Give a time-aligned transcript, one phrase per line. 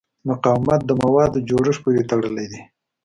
[0.27, 2.61] مقاومت د موادو جوړښت پورې تړلی دی.